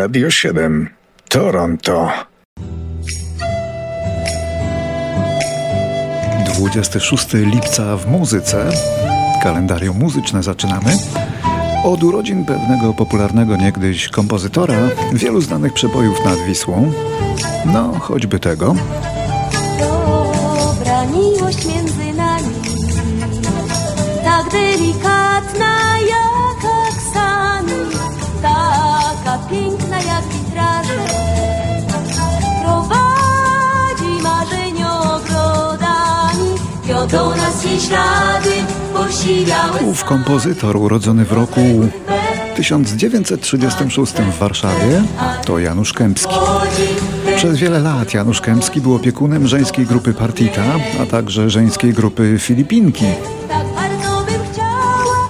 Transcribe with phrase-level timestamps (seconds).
[0.00, 0.88] Radio 7
[1.28, 2.08] Toronto.
[6.44, 8.70] 26 lipca w muzyce.
[9.42, 10.96] Kalendarium muzyczne zaczynamy.
[11.84, 14.78] Od urodzin pewnego popularnego niegdyś kompozytora,
[15.12, 16.92] wielu znanych przebojów nad Wisłą.
[17.66, 18.74] No, choćby tego.
[19.78, 22.54] Dobra miłość między nami,
[24.24, 25.99] tak delikatna
[37.12, 38.50] wiodą nas jej ślady,
[39.80, 41.60] Ów kompozytor urodzony w roku
[42.56, 45.02] 1936 w Warszawie
[45.44, 46.34] to Janusz Kępski.
[47.36, 50.62] Przez wiele lat Janusz Kępski był opiekunem żeńskiej grupy Partita,
[51.02, 53.06] a także żeńskiej grupy Filipinki.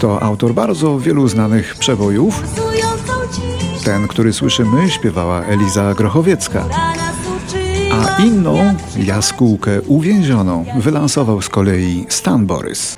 [0.00, 2.42] To autor bardzo wielu znanych przebojów.
[3.84, 6.64] Ten, który słyszymy, śpiewała Eliza Grochowiecka.
[7.92, 12.96] A inną, jaskółkę uwięzioną, wylansował z kolei Stan Borys.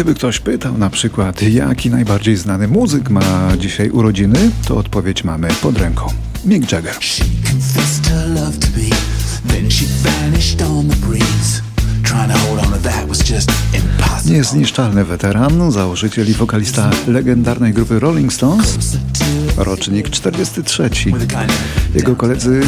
[0.00, 5.48] Gdyby ktoś pytał na przykład, jaki najbardziej znany muzyk ma dzisiaj urodziny, to odpowiedź mamy
[5.62, 6.06] pod ręką.
[6.44, 6.94] Mick Jagger.
[14.26, 18.78] Niezniszczalny weteran, założyciel i wokalista legendarnej grupy Rolling Stones,
[19.56, 20.82] rocznik 43.
[20.88, 22.60] the kind of Jego koledzy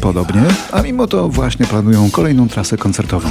[0.00, 3.30] podobnie, a mimo to właśnie planują kolejną trasę koncertową.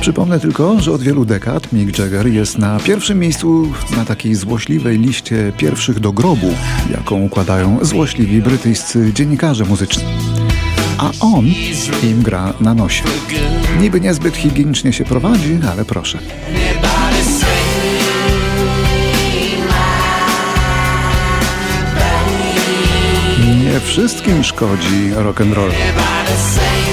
[0.00, 4.98] Przypomnę tylko, że od wielu dekad Mick Jagger jest na pierwszym miejscu na takiej złośliwej
[4.98, 6.54] liście pierwszych do grobu,
[6.90, 10.04] jaką układają złośliwi brytyjscy dziennikarze muzyczni.
[10.98, 11.44] A on
[12.02, 13.04] im gra na nosie.
[13.80, 16.18] Niby niezbyt higienicznie się prowadzi, ale proszę.
[23.64, 25.70] Nie wszystkim szkodzi rock'n'roll.
[25.70, 26.85] everybody say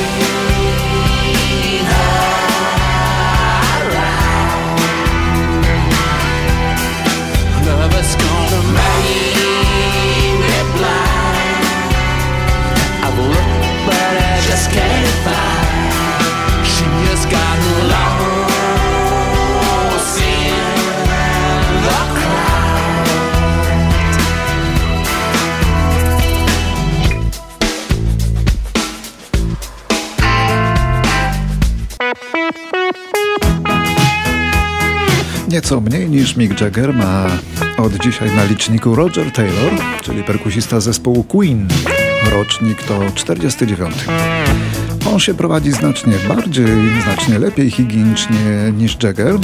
[35.74, 37.28] Nieco mniej niż Mick Jagger ma
[37.78, 41.68] od dzisiaj na liczniku Roger Taylor, czyli perkusista zespołu Queen.
[42.32, 43.96] Rocznik to 49.
[45.14, 46.66] On się prowadzi znacznie bardziej,
[47.04, 49.36] znacznie lepiej higienicznie niż Jagger.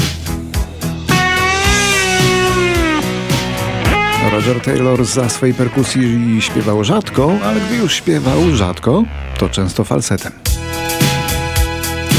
[4.31, 9.03] Roger Taylor za swej perkusji śpiewał rzadko, ale gdy już śpiewał rzadko,
[9.37, 10.31] to często falsetem.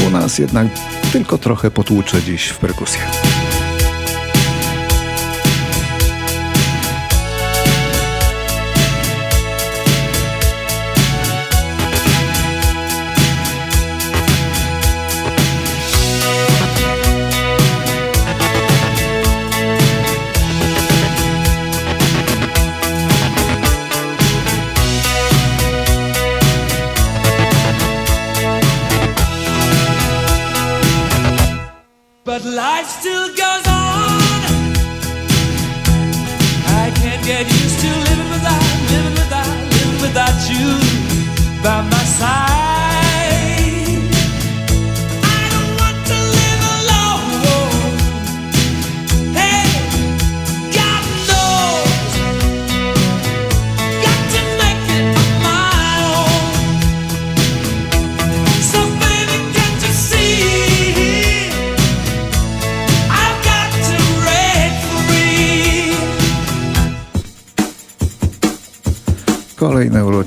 [0.07, 0.67] U nas jednak
[1.11, 3.30] tylko trochę potłucze dziś w perkusję.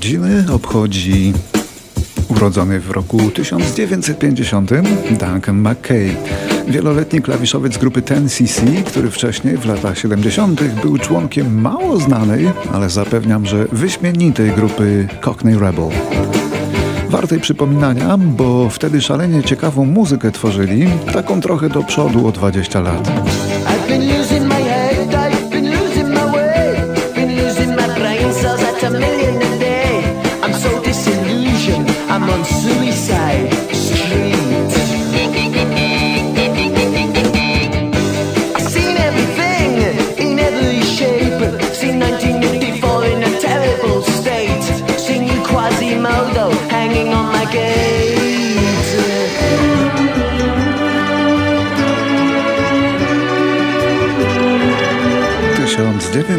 [0.05, 1.33] Urodziny obchodzi
[2.27, 4.71] urodzony w roku 1950
[5.09, 6.15] Duncan McKay.
[6.67, 10.63] Wieloletni klawiszowiec grupy 10cc, który wcześniej w latach 70.
[10.81, 15.89] był członkiem mało znanej, ale zapewniam, że wyśmienitej grupy Cockney Rebel.
[17.09, 23.11] Wartej przypominania, bo wtedy szalenie ciekawą muzykę tworzyli, taką trochę do przodu o 20 lat.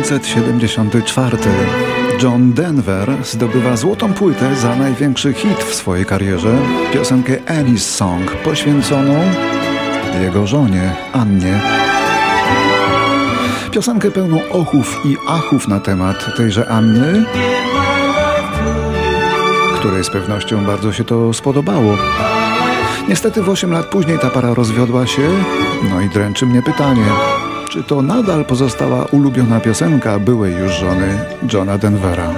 [0.06, 1.38] 1974.
[2.22, 6.58] John Denver zdobywa złotą płytę za największy hit w swojej karierze,
[6.92, 9.24] piosenkę Annie's Song, poświęconą
[10.22, 11.60] jego żonie Annie.
[13.70, 17.24] Piosenkę pełną ochów i achów na temat tejże Anny,
[19.74, 21.96] której z pewnością bardzo się to spodobało.
[23.08, 25.30] Niestety w 8 lat później ta para rozwiodła się,
[25.90, 27.06] no i dręczy mnie pytanie,
[27.76, 31.18] czy to nadal pozostała ulubiona piosenka byłej już żony
[31.52, 32.28] Johna Denvera.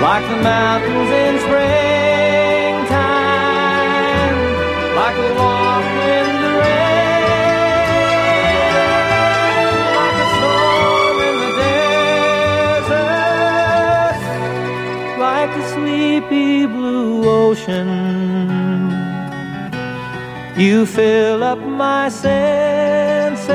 [0.00, 1.86] like the mountains in springtime,
[4.94, 5.65] like a walk
[17.26, 17.88] ocean.
[20.56, 23.46] You fill up my senses.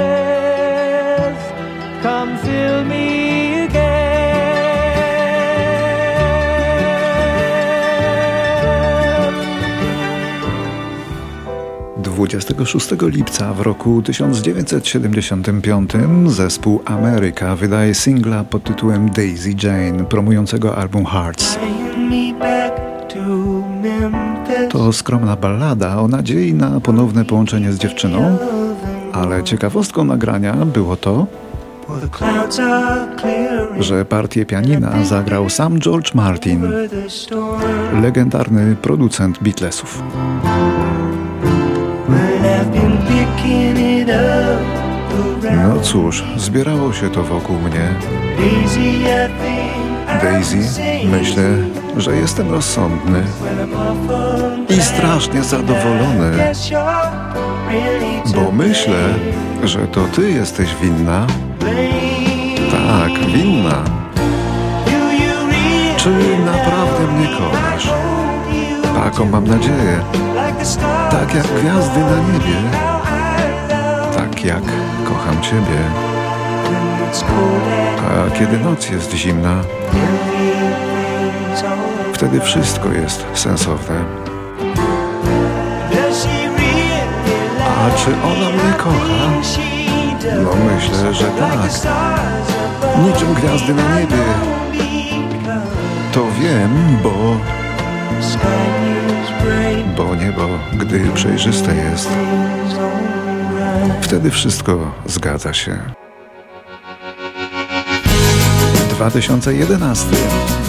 [2.04, 4.12] Come fill me again.
[11.98, 15.92] 26 lipca w roku 1975
[16.28, 21.60] zespół Ameryka wydaje singla pod tytułem Daisy Jane, promującego album Hearts.
[24.70, 28.38] To skromna ballada o nadziei na ponowne połączenie z dziewczyną,
[29.14, 31.28] ale ciekawostką nagrania było to,
[33.80, 36.72] że partię pianina zagrał sam George Martin,
[38.02, 40.04] legendarny producent Beatlesów.
[45.56, 47.96] No cóż, zbierało się to wokół mnie.
[50.24, 50.58] Daisy.
[51.06, 51.44] Myślę,
[51.98, 53.24] że jestem rozsądny
[54.70, 56.32] i strasznie zadowolony,
[58.36, 59.14] bo myślę,
[59.64, 61.28] że to ty jesteś winna.
[62.72, 63.84] Tak, winna.
[65.98, 66.10] Czy
[66.46, 67.90] naprawdę mnie kochasz?
[68.96, 70.00] Taką mam nadzieję.
[71.12, 72.58] Tak jak gwiazdy na niebie.
[74.16, 74.64] Tak jak
[75.06, 76.11] kocham ciebie.
[78.08, 79.64] A kiedy noc jest zimna,
[82.14, 84.06] wtedy wszystko jest sensowne.
[87.68, 89.32] A czy ona mnie kocha?
[90.44, 91.60] No myślę, że tak.
[93.06, 94.18] Niczym gwiazdy na niebie.
[96.14, 97.12] To wiem, bo...
[99.98, 100.42] Bo niebo,
[100.74, 102.10] gdy przejrzyste jest,
[104.02, 106.01] wtedy wszystko zgadza się.
[109.02, 110.08] 2011.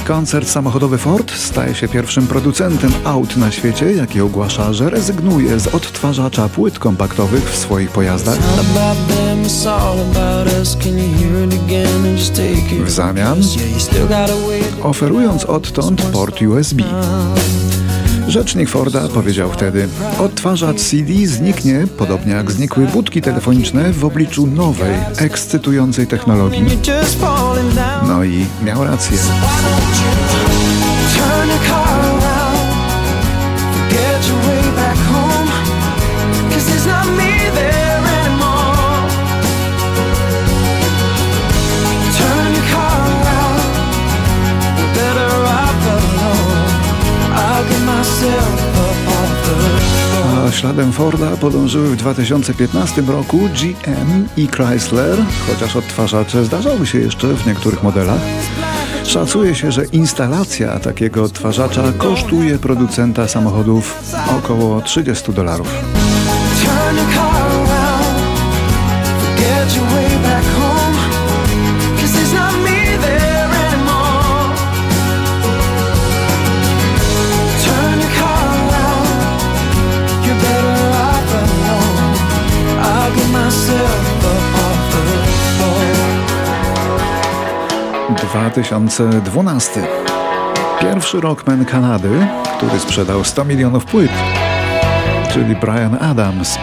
[0.07, 5.67] Koncert samochodowy Ford staje się pierwszym producentem aut na świecie, jaki ogłasza, że rezygnuje z
[5.67, 8.39] odtwarzacza płyt kompaktowych w swoich pojazdach.
[12.85, 13.39] W zamian
[14.83, 16.83] oferując odtąd port USB.
[18.33, 24.95] Rzecznik Forda powiedział wtedy, odtwarzacz CD zniknie, podobnie jak znikły budki telefoniczne w obliczu nowej,
[25.17, 26.65] ekscytującej technologii.
[28.09, 29.19] No i miał rację.
[50.63, 57.47] Śladem Forda podążyły w 2015 roku GM i Chrysler, chociaż odtwarzacze zdarzały się jeszcze w
[57.47, 58.21] niektórych modelach.
[59.05, 65.69] Szacuje się, że instalacja takiego odtwarzacza kosztuje producenta samochodów około 30 dolarów.
[88.15, 89.87] 2012.
[90.81, 92.27] Pierwszy rockman Kanady,
[92.57, 94.11] który sprzedał 100 milionów płyt,
[95.33, 96.59] czyli Brian Adams.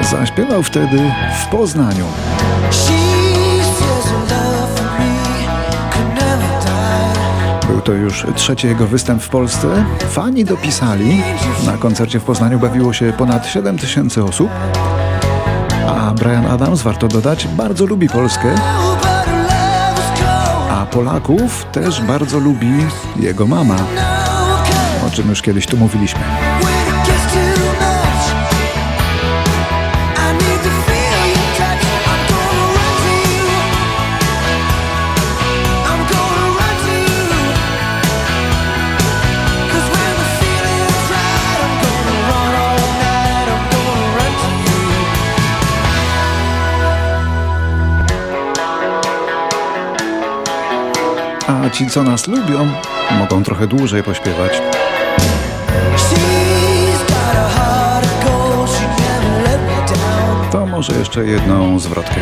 [0.00, 2.04] Zaśpiewał wtedy w Poznaniu.
[7.68, 9.84] Był to już trzeci jego występ w Polsce.
[10.10, 11.22] Fani dopisali.
[11.66, 14.50] Na koncercie w Poznaniu bawiło się ponad 7 tysięcy osób.
[15.88, 18.54] A Brian Adams, warto dodać, bardzo lubi Polskę,
[20.82, 22.72] a Polaków też bardzo lubi
[23.16, 23.76] jego mama,
[25.06, 26.20] o czym już kiedyś tu mówiliśmy.
[51.62, 52.68] A ci, co nas lubią,
[53.18, 54.52] mogą trochę dłużej pośpiewać.
[60.52, 62.20] To może jeszcze jedną zwrotkę.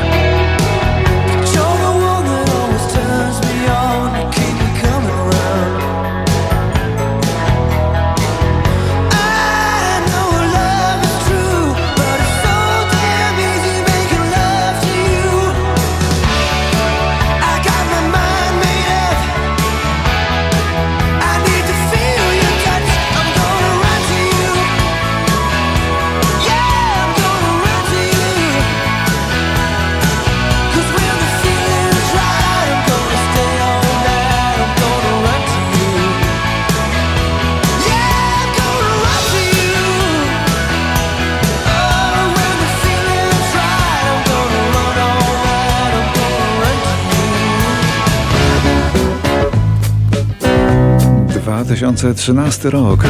[51.70, 53.00] 2013 rok.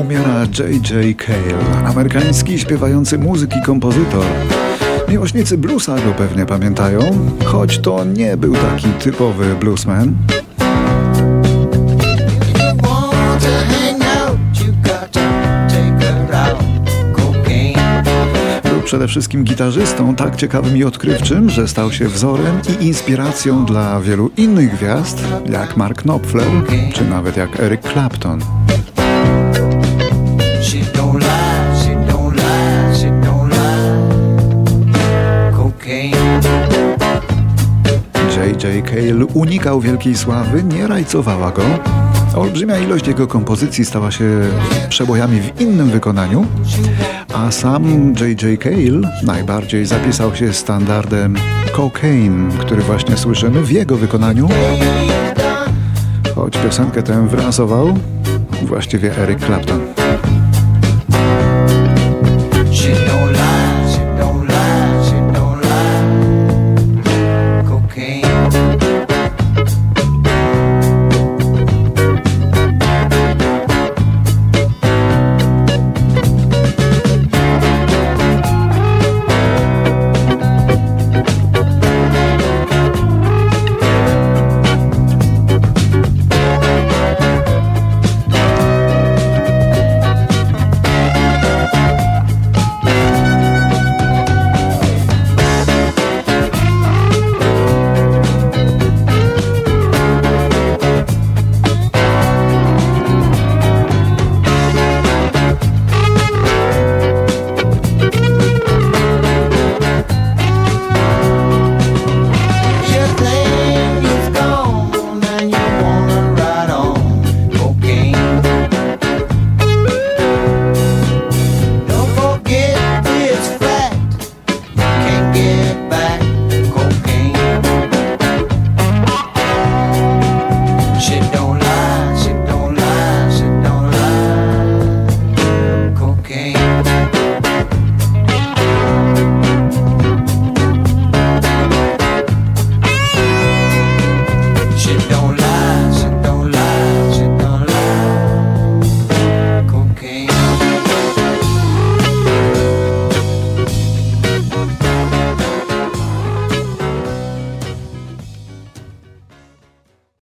[0.00, 1.16] Umiera J.J.
[1.26, 4.24] Cale, amerykański śpiewający muzyk i kompozytor.
[5.08, 7.00] Miłośnicy bluesa go pewnie pamiętają,
[7.44, 10.14] choć to nie był taki typowy bluesman.
[18.92, 24.30] Przede wszystkim gitarzystą tak ciekawym i odkrywczym, że stał się wzorem i inspiracją dla wielu
[24.36, 26.46] innych gwiazd, jak Mark Knopfler,
[26.94, 28.40] czy nawet jak Eric Clapton.
[38.36, 38.90] J.J.
[38.90, 41.62] Cale unikał wielkiej sławy, nie rajcowała go.
[42.36, 44.40] Olbrzymia ilość jego kompozycji stała się
[44.88, 46.46] przebojami w innym wykonaniu,
[47.34, 48.62] a sam J.J.
[48.62, 51.36] Cale najbardziej zapisał się standardem
[51.76, 54.48] Cocaine, który właśnie słyszymy w jego wykonaniu.
[56.34, 57.98] Choć piosenkę tę wylansował
[58.62, 59.80] właściwie Eric Clapton.